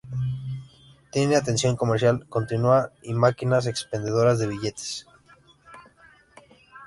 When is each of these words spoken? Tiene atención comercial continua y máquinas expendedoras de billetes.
Tiene 1.11 1.35
atención 1.35 1.75
comercial 1.75 2.25
continua 2.27 2.91
y 3.03 3.13
máquinas 3.13 3.67
expendedoras 3.67 4.39
de 4.39 4.47
billetes. 4.47 5.05